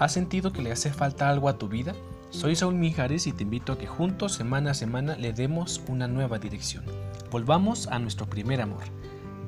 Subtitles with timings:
[0.00, 1.94] ¿Has sentido que le hace falta algo a tu vida?
[2.30, 6.08] Soy Saúl Mijares y te invito a que juntos, semana a semana, le demos una
[6.08, 6.86] nueva dirección.
[7.30, 8.82] Volvamos a nuestro primer amor.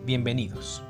[0.05, 0.83] Bienvenidos.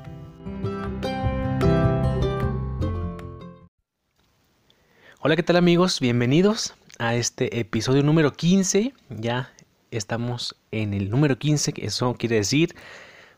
[5.21, 6.01] Hola, ¿qué tal amigos?
[6.01, 8.93] Bienvenidos a este episodio número 15.
[9.11, 9.53] Ya
[9.91, 12.75] estamos en el número 15, eso quiere decir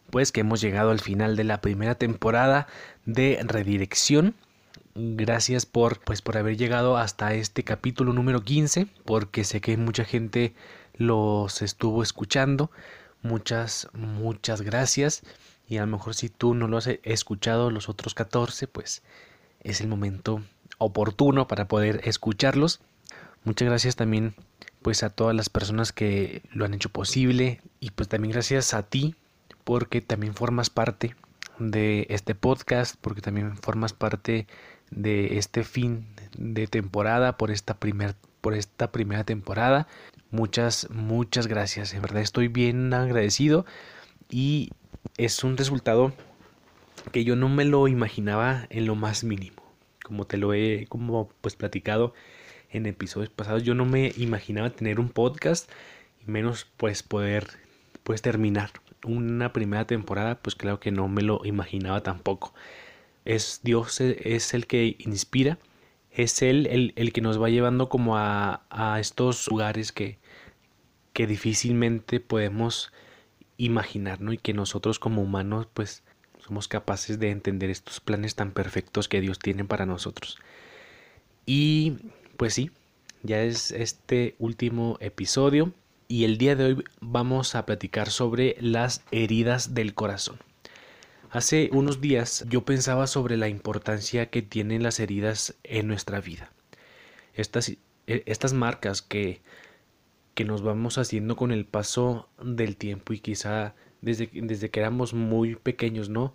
[0.10, 2.66] pues que hemos llegado al final de la primera temporada
[3.06, 4.34] de Redirección
[4.98, 10.06] Gracias por, pues, por haber llegado hasta este capítulo número 15, porque sé que mucha
[10.06, 10.56] gente
[10.96, 12.72] los estuvo escuchando.
[13.22, 15.24] Muchas, muchas gracias.
[15.68, 19.04] Y a lo mejor si tú no lo has escuchado los otros 14, pues
[19.60, 20.42] es el momento
[20.78, 22.80] oportuno para poder escucharlos.
[23.44, 24.34] Muchas gracias también
[24.82, 28.84] pues a todas las personas que lo han hecho posible y pues también gracias a
[28.84, 29.16] ti
[29.66, 31.18] porque también formas parte
[31.60, 34.48] de este podcast, porque también formas parte
[34.96, 36.08] de este fin
[36.38, 39.88] de temporada por esta, primer, por esta primera temporada.
[40.32, 41.94] Muchas, muchas gracias.
[41.94, 43.66] En verdad estoy bien agradecido
[44.30, 44.72] y
[45.18, 46.14] es un resultado
[47.12, 49.62] que yo no me lo imaginaba en lo más mínimo.
[50.04, 52.14] Como te lo he como pues platicado
[52.70, 55.70] en episodios pasados, yo no me imaginaba tener un podcast
[56.26, 57.48] y menos pues poder
[58.04, 58.72] pues terminar
[59.04, 62.54] una primera temporada, pues claro que no me lo imaginaba tampoco
[63.26, 65.60] es Dios e, es el que inspira,
[66.12, 70.18] es Él el, que nos va llevando como a, a estos lugares que,
[71.14, 72.94] que difícilmente podemos
[73.58, 74.34] imaginar, ¿no?
[74.34, 76.04] Y que nosotros como humanos pues
[76.46, 80.38] somos capaces de entender estos planes tan perfectos que Dios tiene para nosotros.
[81.46, 81.98] Y
[82.38, 82.72] pues sí,
[83.24, 85.74] ya es este último episodio
[86.08, 90.38] y el día de hoy vamos a platicar sobre las heridas del corazón.
[91.36, 96.50] Hace unos días yo pensaba sobre la importancia que tienen las heridas en nuestra vida.
[97.34, 99.42] Estas, e, estas marcas que,
[100.34, 105.14] que nos vamos haciendo con el paso del tiempo y quizá desde, desde que éramos
[105.14, 106.34] muy pequeños, ¿no?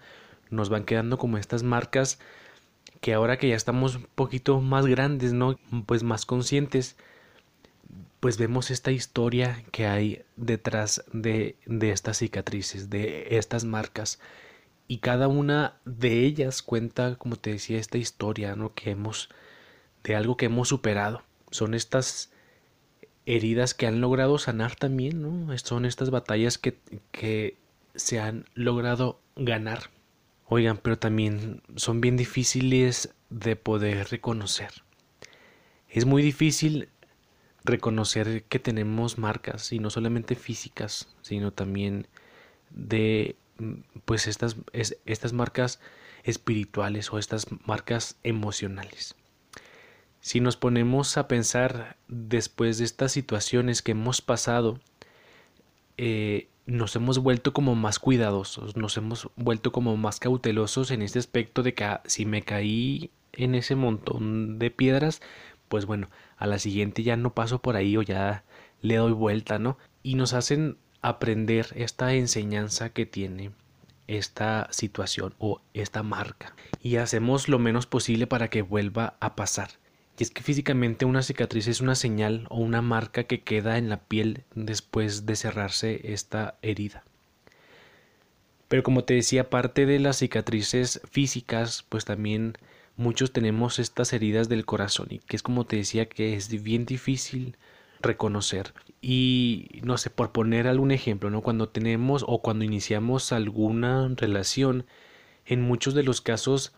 [0.50, 2.19] Nos van quedando como estas marcas
[3.00, 5.59] que ahora que ya estamos un poquito más grandes, ¿no?
[5.87, 6.99] Pues más conscientes,
[8.21, 14.19] pues vemos esta historia que hay detrás de, de estas cicatrices, de estas marcas
[14.91, 18.75] y cada una de ellas cuenta, como te decía, esta historia, ¿no?
[18.75, 19.28] Que hemos,
[20.03, 21.23] de algo que hemos superado.
[21.53, 22.33] Son estas
[23.25, 25.56] heridas que han logrado sanar también, ¿no?
[25.59, 26.77] Son estas batallas que,
[27.12, 27.56] que
[27.95, 29.91] se han logrado ganar.
[30.49, 34.72] Oigan, pero también son bien difíciles de poder reconocer.
[35.89, 36.89] Es muy difícil
[37.62, 42.09] reconocer que tenemos marcas, y no solamente físicas, sino también
[42.71, 43.37] de
[44.04, 45.81] pues estas, estas marcas
[46.25, 49.16] espirituales o estas marcas emocionales.
[50.21, 54.78] Si nos ponemos a pensar después de estas situaciones que hemos pasado,
[55.97, 61.19] eh, nos hemos vuelto como más cuidadosos, nos hemos vuelto como más cautelosos en este
[61.19, 65.22] aspecto de que ah, si me caí en ese montón de piedras,
[65.69, 68.44] pues bueno, a la siguiente ya no paso por ahí o ya
[68.82, 69.78] le doy vuelta, ¿no?
[70.03, 73.50] Y nos hacen aprender esta enseñanza que tiene
[74.06, 79.71] esta situación o esta marca y hacemos lo menos posible para que vuelva a pasar.
[80.19, 83.89] Y es que físicamente una cicatriz es una señal o una marca que queda en
[83.89, 87.05] la piel después de cerrarse esta herida.
[88.69, 92.55] Pero como te decía, aparte de las cicatrices físicas, pues también
[92.97, 96.84] muchos tenemos estas heridas del corazón y que es como te decía que es bien
[96.84, 97.56] difícil
[98.00, 98.72] reconocer.
[99.00, 101.43] Y no sé, por poner algún ejemplo, ¿no?
[101.43, 104.87] Cuando tenemos o cuando iniciamos alguna relación,
[105.47, 106.72] en muchos de los casos,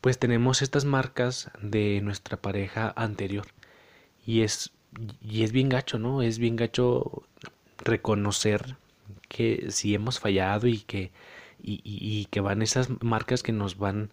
[0.00, 3.46] pues tenemos estas marcas de nuestra pareja anterior.
[4.26, 4.72] Y es,
[5.20, 6.22] y es bien gacho, ¿no?
[6.22, 7.22] Es bien gacho
[7.78, 8.76] reconocer
[9.28, 11.10] que si hemos fallado y que,
[11.62, 14.10] y, y que van esas marcas que nos van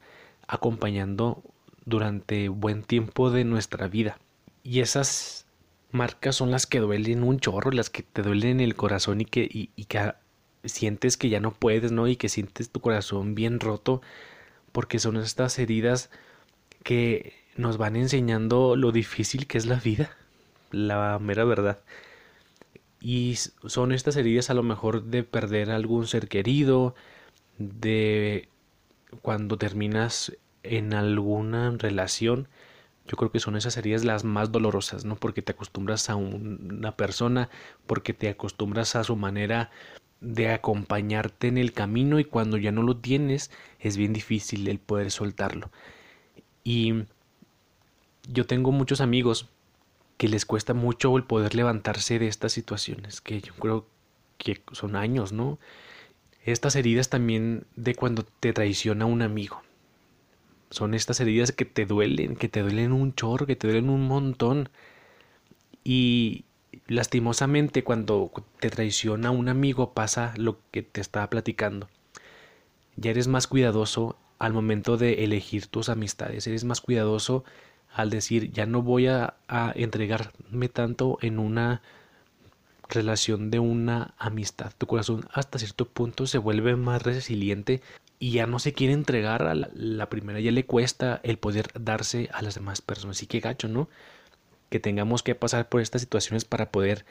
[0.47, 1.43] acompañando
[1.85, 4.19] durante buen tiempo de nuestra vida.
[4.63, 5.45] Y esas
[5.91, 9.25] marcas son las que duelen un chorro, las que te duelen en el corazón y
[9.25, 10.13] que, y, que
[10.63, 12.07] sientes que ya no puedes, ¿no?
[12.07, 14.01] Y que sientes tu corazón bien roto,
[14.71, 16.09] porque son estas heridas
[16.83, 20.15] que nos van enseñando lo difícil que es la vida,
[20.71, 21.79] la mera verdad.
[23.01, 26.95] Y son estas heridas a lo mejor de perder algún ser querido,
[27.57, 28.49] de
[29.21, 30.33] cuando terminas
[30.63, 32.47] en alguna relación
[33.09, 35.15] yo creo que son esas heridas las más dolorosas, ¿no?
[35.15, 37.49] Porque te acostumbras a una persona,
[37.87, 39.71] porque te acostumbras a su manera
[40.21, 44.77] de acompañarte en el camino y cuando ya no lo tienes es bien difícil el
[44.77, 45.71] poder soltarlo.
[46.63, 47.05] Y
[48.27, 49.49] yo tengo muchos amigos
[50.17, 53.87] que les cuesta mucho el poder levantarse de estas situaciones, que yo creo
[54.37, 55.57] que son años, ¿no?
[56.43, 59.63] Estas heridas también de cuando te traiciona un amigo.
[60.69, 64.07] Son estas heridas que te duelen, que te duelen un chorro, que te duelen un
[64.07, 64.69] montón.
[65.83, 66.45] Y
[66.87, 71.87] lastimosamente cuando te traiciona un amigo pasa lo que te estaba platicando.
[72.95, 77.43] Ya eres más cuidadoso al momento de elegir tus amistades, eres más cuidadoso
[77.93, 81.81] al decir ya no voy a, a entregarme tanto en una
[82.87, 84.73] relación de una amistad.
[84.77, 87.81] Tu corazón hasta cierto punto se vuelve más resiliente
[88.19, 92.29] y ya no se quiere entregar a la, primera, ya le cuesta el poder darse
[92.33, 93.23] a las demás personas.
[93.23, 93.89] Y qué gacho, ¿no?
[94.69, 97.05] Que tengamos que pasar por estas situaciones para poder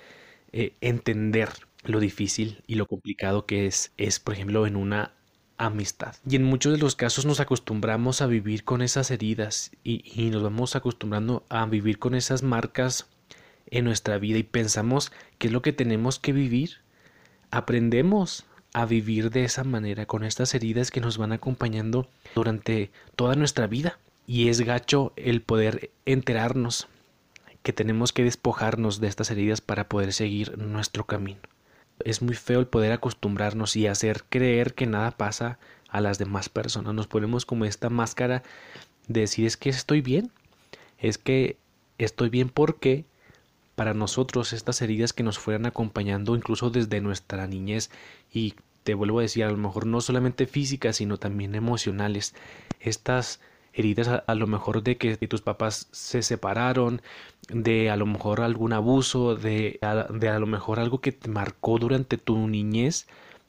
[0.53, 1.49] eh, entender
[1.85, 5.13] lo difícil y lo complicado que es, es, por ejemplo, en una
[5.57, 6.15] amistad.
[6.29, 10.29] Y en muchos de los casos nos acostumbramos a vivir con esas heridas y, y
[10.29, 13.09] nos vamos acostumbrando a vivir con esas marcas
[13.71, 16.79] en nuestra vida y pensamos que es lo que tenemos que vivir,
[17.51, 18.45] aprendemos
[18.79, 23.67] a vivir de esa manera, con estas heridas que nos van acompañando durante toda nuestra
[23.67, 23.99] vida.
[24.25, 26.87] Y es gacho el poder enterarnos
[27.65, 31.41] que tenemos que despojarnos de estas heridas para poder seguir nuestro camino.
[32.05, 35.59] Es muy feo el poder acostumbrarnos y hacer creer que nada pasa
[35.89, 36.95] a las demás personas.
[36.95, 38.45] Nos ponemos como esta máscara
[39.09, 40.31] de decir es que estoy bien,
[40.99, 41.57] es que
[41.99, 43.07] estoy bien porque
[43.75, 47.91] para nosotros estas heridas que nos fueran acompañando incluso desde nuestra niñez
[48.33, 48.55] y
[48.89, 52.35] te vuelvo a decir a lo mejor no solamente físicas sino también emocionales.
[52.81, 53.39] Estas
[53.75, 57.03] heridas a, lo mejor de que tus papás se separaron
[57.51, 59.79] de a lo mejor algún abuso de
[60.15, 63.09] de a lo mejor algo que te marcó durante tu niñez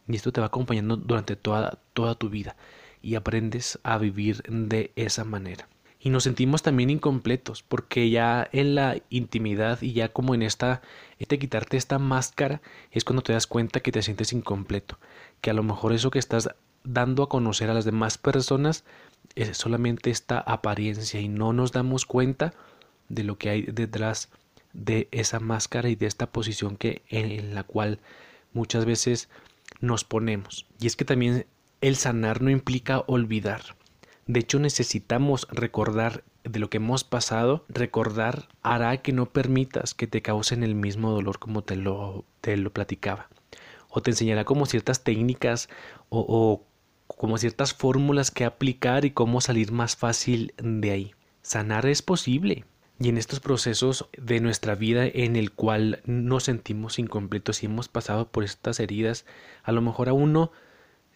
[0.10, 2.58] y esto te va acompañando durante toda, toda tu vida
[3.02, 5.70] y aprendes a vivir de esa manera.
[6.02, 10.82] Y nos sentimos también incompletos porque ya en la intimidad y ya como en esta
[11.18, 12.62] este quitarte esta máscara
[12.92, 14.98] es cuando te das cuenta que te sientes incompleto
[15.42, 16.50] que a lo mejor eso que estás
[16.84, 18.84] dando a conocer a las demás personas
[19.36, 22.54] es solamente esta apariencia y no nos damos cuenta
[23.10, 24.30] de lo que hay detrás
[24.74, 28.00] de esa máscara y de esta posición que en la cual
[28.54, 29.30] muchas veces
[29.82, 31.46] nos ponemos y es que también
[31.82, 33.62] el sanar no implica olvidar
[34.30, 40.06] de hecho, necesitamos recordar de lo que hemos pasado, recordar hará que no permitas que
[40.06, 43.28] te causen el mismo dolor como te lo, te lo platicaba.
[43.90, 45.70] O te enseñará como ciertas técnicas
[46.10, 46.64] o,
[47.08, 51.12] como ciertas fórmulas que aplicar y cómo salir más fácil de ahí.
[51.42, 52.66] Sanar es posible.
[53.00, 57.88] Y en estos procesos de nuestra vida en el cual nos sentimos incompletos y hemos
[57.88, 59.26] pasado por estas heridas,
[59.64, 60.52] a lo mejor a uno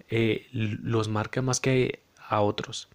[0.10, 2.90] eh, los marca más que a otros.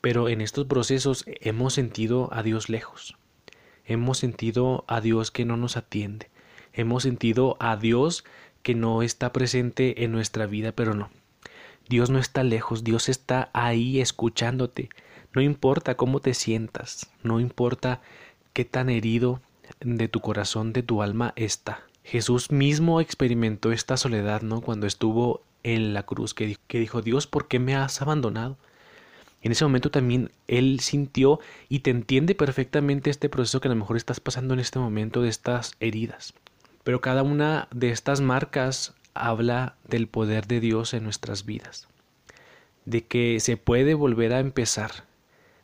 [0.00, 3.16] Pero en estos procesos hemos sentido a Dios lejos.
[3.84, 6.30] Hemos sentido a Dios que no nos atiende.
[6.72, 8.24] Hemos sentido a Dios
[8.62, 11.10] que no está presente en nuestra vida, pero no.
[11.88, 14.88] Dios no está lejos, Dios está ahí escuchándote.
[15.34, 18.00] No importa cómo te sientas, no importa
[18.52, 19.40] qué tan herido
[19.80, 21.82] de tu corazón, de tu alma está.
[22.04, 24.60] Jesús mismo experimentó esta soledad, ¿no?
[24.60, 28.58] Cuando estuvo en la cruz, que, que dijo, Dios, ¿por qué me has abandonado?
[29.42, 33.76] En ese momento también Él sintió y te entiende perfectamente este proceso que a lo
[33.76, 36.34] mejor estás pasando en este momento de estas heridas.
[36.84, 41.88] Pero cada una de estas marcas habla del poder de Dios en nuestras vidas,
[42.84, 45.04] de que se puede volver a empezar,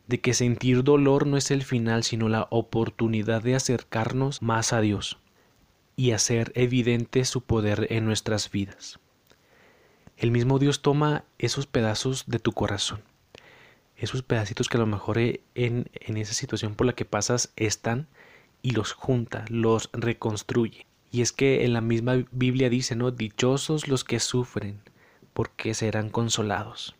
[0.07, 4.81] de que sentir dolor no es el final, sino la oportunidad de acercarnos más a
[4.81, 5.17] Dios
[5.95, 8.99] y hacer evidente su poder en nuestras vidas.
[10.17, 13.01] El mismo Dios toma esos pedazos de tu corazón
[13.99, 17.51] esos pedacitos que a lo mejor e, en, en esa situación por la que pasas
[17.55, 18.07] están
[18.61, 20.85] y los junta, los reconstruye.
[21.11, 23.11] Y es que en la misma Biblia dice, ¿no?
[23.11, 24.81] Dichosos los que sufren,
[25.33, 26.95] porque serán consolados.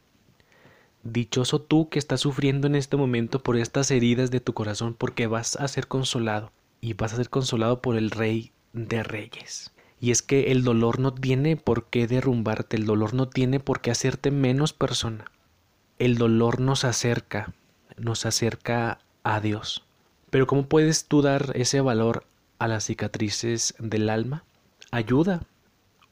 [1.03, 5.27] Dichoso tú que estás sufriendo en este momento por estas heridas de tu corazón, porque
[5.27, 6.51] vas a ser consolado.
[6.81, 9.73] Y vas a ser consolado por el Rey de Reyes.
[9.99, 13.81] Y es que el dolor no tiene por qué derrumbarte, el dolor no tiene por
[13.81, 15.25] qué hacerte menos persona
[15.99, 17.53] el dolor nos acerca,
[17.97, 19.85] nos acerca a Dios.
[20.29, 22.23] Pero ¿cómo puedes tú dar ese valor
[22.59, 24.43] a las cicatrices del alma?
[24.91, 25.41] Ayuda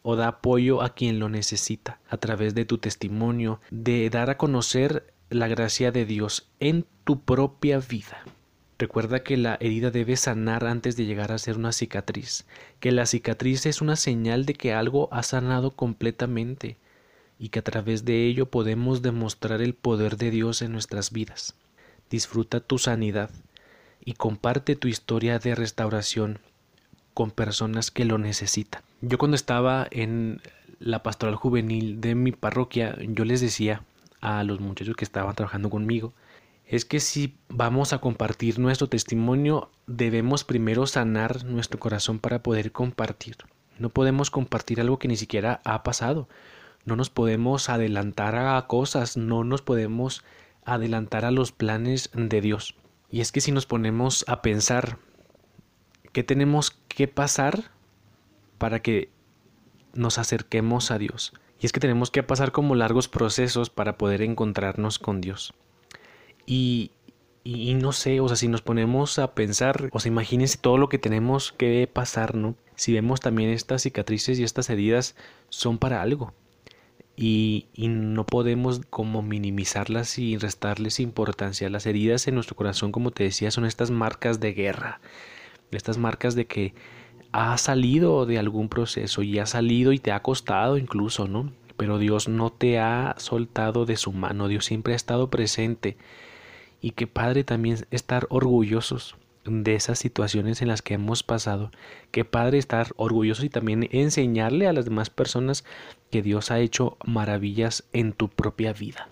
[0.01, 4.37] o da apoyo a quien lo necesita a través de tu testimonio, de dar a
[4.37, 8.23] conocer la gracia de Dios en tu propia vida.
[8.79, 12.45] Recuerda que la herida debe sanar antes de llegar a ser una cicatriz,
[12.79, 16.77] que la cicatriz es una señal de que algo ha sanado completamente,
[17.39, 21.55] y que a través de ello podemos demostrar el poder de Dios en nuestras vidas.
[22.09, 23.29] Disfruta tu sanidad
[24.07, 26.39] y comparte tu historia de restauración
[27.13, 28.81] con personas que lo necesitan.
[29.01, 30.39] Yo cuando estaba en
[30.79, 33.83] la pastoral juvenil de mi parroquia, yo les decía
[34.21, 36.13] a los muchachos que estaban trabajando conmigo,
[36.65, 42.71] es que si vamos a compartir nuestro testimonio, debemos primero sanar nuestro corazón para poder
[42.71, 43.35] compartir.
[43.77, 46.29] No podemos compartir algo que ni siquiera ha pasado.
[46.85, 50.23] No nos podemos adelantar a cosas, no nos podemos
[50.63, 52.73] adelantar a los planes de Dios.
[53.09, 54.99] Y es que si nos ponemos a pensar
[56.11, 57.71] qué tenemos que pasar
[58.57, 59.09] para que
[59.93, 61.33] nos acerquemos a Dios.
[61.59, 65.53] Y es que tenemos que pasar como largos procesos para poder encontrarnos con Dios.
[66.45, 66.91] Y,
[67.43, 70.89] y, no sé, o sea, si nos ponemos a pensar, o sea, imagínense todo lo
[70.89, 72.55] que tenemos que pasar, ¿no?
[72.75, 75.15] Si vemos también estas cicatrices y estas heridas
[75.49, 76.33] son para algo.
[77.19, 81.69] Y, y, no podemos como minimizarlas y restarles importancia.
[81.69, 85.01] Las heridas en nuestro corazón, como te decía, son estas marcas de guerra,
[85.71, 86.75] estas marcas de que
[87.31, 91.51] ha salido de algún proceso y ha salido y te ha costado incluso, ¿no?
[91.75, 95.97] Pero Dios no te ha soltado de su mano, Dios siempre ha estado presente
[96.81, 99.15] y que Padre también estar orgullosos
[99.49, 101.71] de esas situaciones en las que hemos pasado.
[102.11, 105.65] Que Padre estar orgullosos y también enseñarle a las demás personas
[106.11, 109.09] que Dios ha hecho maravillas en tu propia vida.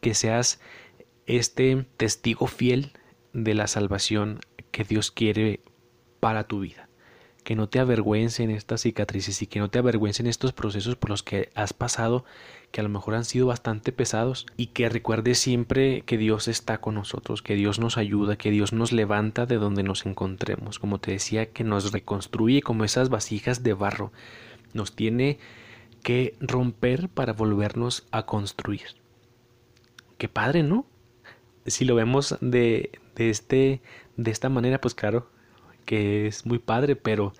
[0.00, 0.60] Que seas
[1.26, 2.92] este testigo fiel
[3.32, 4.40] de la salvación
[4.70, 5.60] que Dios quiere
[6.20, 6.89] para tu vida
[7.50, 11.24] que no te avergüencen estas cicatrices y que no te avergüencen estos procesos por los
[11.24, 12.24] que has pasado,
[12.70, 16.80] que a lo mejor han sido bastante pesados y que recuerdes siempre que Dios está
[16.80, 21.00] con nosotros, que Dios nos ayuda, que Dios nos levanta de donde nos encontremos, como
[21.00, 24.12] te decía, que nos reconstruye como esas vasijas de barro,
[24.72, 25.40] nos tiene
[26.04, 28.94] que romper para volvernos a construir.
[30.18, 30.86] Qué padre, ¿no?
[31.66, 33.82] Si lo vemos de, de, este,
[34.16, 35.28] de esta manera, pues claro,
[35.80, 37.32] que es muy padre, pero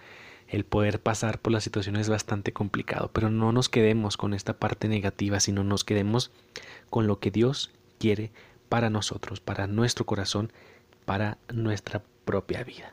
[0.48, 3.10] el poder pasar por la situación es bastante complicado.
[3.12, 6.32] Pero no nos quedemos con esta parte negativa, sino nos quedemos
[6.90, 8.32] con lo que Dios quiere
[8.68, 10.52] para nosotros, para nuestro corazón,
[11.04, 12.92] para nuestra propia vida.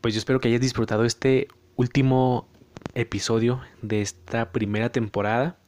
[0.00, 2.48] Pues yo espero que hayas disfrutado este último
[2.94, 5.58] episodio de esta primera temporada.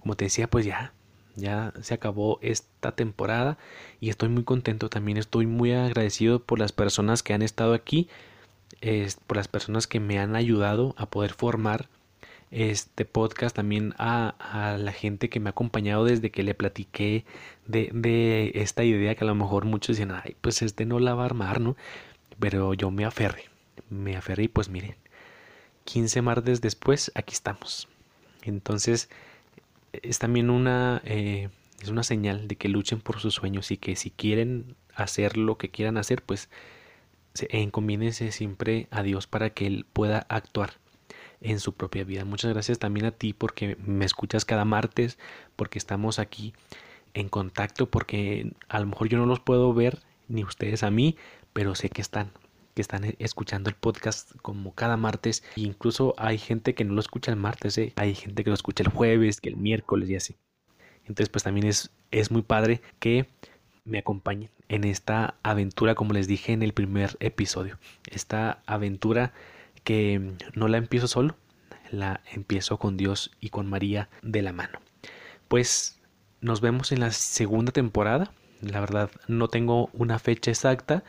[0.00, 0.92] Como te decía, pues ya
[1.38, 3.58] ya se acabó esta temporada
[4.00, 5.16] y estoy muy contento también.
[5.16, 8.08] Estoy muy agradecido por las personas que han estado aquí,
[9.26, 11.88] por las personas que me han ayudado a poder formar
[12.50, 17.24] este podcast, también a, la gente que me ha acompañado desde que le platiqué
[17.66, 21.14] de, de, esta idea que a lo mejor muchos dicen, ay, pues este no la
[21.14, 21.76] va a armar, ¿no?
[22.38, 23.44] Pero yo me aferré,
[23.90, 24.96] me aferré y pues miren,
[25.84, 27.88] 15 martes después, aquí estamos.
[28.42, 29.08] Entonces,
[29.92, 31.48] es también una, eh,
[31.82, 35.58] es una señal de que luchen por sus sueños y que si quieren hacer lo
[35.58, 36.48] que quieran hacer, pues
[37.50, 40.72] encomiéndense siempre a Dios para que Él pueda actuar
[41.40, 42.24] en su propia vida.
[42.24, 45.18] Muchas gracias también a ti porque me escuchas cada martes,
[45.56, 46.52] porque estamos aquí
[47.14, 51.16] en contacto, porque a lo mejor yo no los puedo ver, ni ustedes a mí,
[51.52, 52.32] pero sé que están
[52.78, 55.42] que están e, escuchando el podcast como cada martes.
[55.56, 57.92] E incluso hay gente que no lo escucha el martes, ¿eh?
[57.96, 60.36] hay gente que lo escucha el jueves, que el miércoles y así.
[61.00, 63.26] Entonces pues también es, es muy padre que
[63.84, 67.80] me acompañen en esta aventura, como les dije en el primer episodio.
[68.12, 69.32] Esta aventura
[69.82, 71.34] que no la empiezo solo,
[71.90, 74.78] la empiezo con Dios y con María de la mano.
[75.48, 76.00] Pues
[76.40, 78.30] nos vemos en la segunda temporada.
[78.60, 81.02] La verdad no tengo una fecha exacta,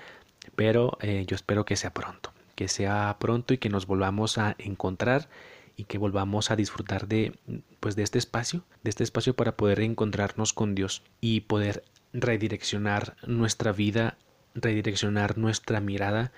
[0.55, 4.55] pero eh, yo espero que sea pronto, que sea pronto y que nos volvamos a
[4.57, 5.29] encontrar
[5.75, 7.33] y que volvamos a disfrutar de
[7.79, 13.15] pues de este espacio, de este espacio para poder encontrarnos con Dios y poder redireccionar
[13.25, 14.17] nuestra vida,
[14.55, 16.33] redireccionar nuestra mirada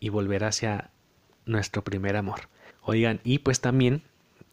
[0.00, 0.90] y volver hacia
[1.46, 2.48] nuestro primer amor.
[2.82, 4.02] Oigan, y pues también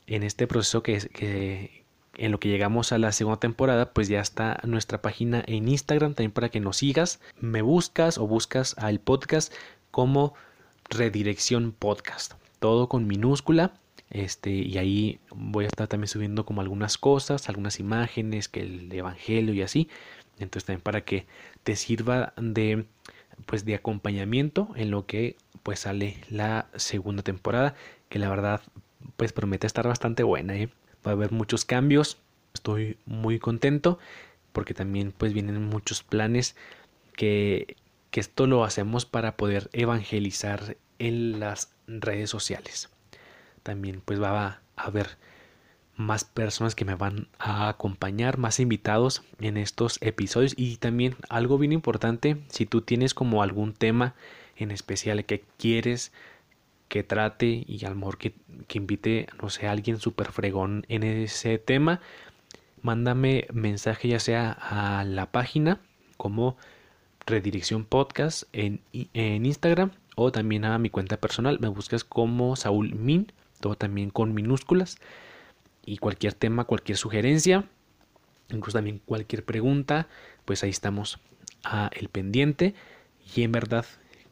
[0.05, 1.83] en este proceso que, que,
[2.17, 6.13] en lo que llegamos a la segunda temporada, pues ya está nuestra página en Instagram
[6.13, 7.19] también para que nos sigas.
[7.39, 9.53] Me buscas o buscas al podcast
[9.91, 10.33] como
[10.89, 12.33] Redirección Podcast.
[12.59, 13.74] Todo con minúscula.
[14.09, 18.91] Este, y ahí voy a estar también subiendo como algunas cosas, algunas imágenes, que el
[18.91, 19.89] evangelio y así.
[20.39, 21.27] Entonces también para que
[21.63, 22.86] te sirva de
[23.45, 27.75] pues de acompañamiento en lo que pues sale la segunda temporada,
[28.09, 28.62] que la verdad
[29.15, 30.69] pues promete estar bastante buena, ¿eh?
[31.07, 32.17] Va a haber muchos cambios.
[32.53, 33.97] Estoy muy contento
[34.51, 36.55] porque también pues vienen muchos planes
[37.15, 37.77] que,
[38.11, 42.89] que esto lo hacemos para poder evangelizar en las redes sociales.
[43.63, 45.17] También pues va a haber
[45.95, 51.57] más personas que me van a acompañar, más invitados en estos episodios y también algo
[51.57, 54.13] bien importante, si tú tienes como algún tema
[54.55, 56.11] en especial que quieres
[56.88, 58.34] que trate y a lo mejor que,
[58.74, 62.01] invite, no sé, a alguien súper fregón en ese tema,
[62.82, 65.82] mándame mensaje ya sea a la página
[66.17, 66.58] como
[67.25, 71.60] Redirección Podcast en, en Instagram o también a mi cuenta personal.
[71.60, 74.98] Me buscas como Saúl Min, todo también con minúsculas.
[75.86, 77.65] Y cualquier tema, cualquier sugerencia,
[78.50, 80.08] incluso también cualquier pregunta,
[80.46, 81.20] pues ahí estamos
[81.63, 82.74] a el pendiente.
[83.36, 83.86] Y en verdad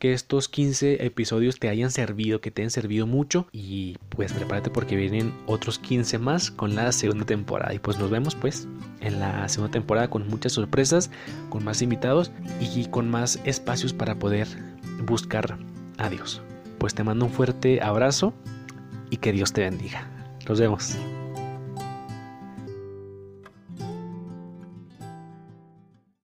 [0.05, 3.47] que estos 15 episodios te hayan servido, que te hayan servido mucho.
[3.51, 7.73] Y pues prepárate porque vienen otros 15 más con la segunda temporada.
[7.73, 8.67] Y pues nos vemos pues
[9.01, 11.09] en la segunda temporada con muchas sorpresas,
[11.49, 14.47] con más invitados y con más espacios para poder
[15.07, 15.57] buscar
[15.97, 16.39] a Dios.
[16.77, 18.31] Pues te mando un fuerte abrazo
[19.09, 20.07] y que Dios te bendiga.
[20.47, 20.95] Nos vemos.